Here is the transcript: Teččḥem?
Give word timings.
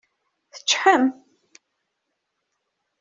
Teččḥem? 0.53 1.05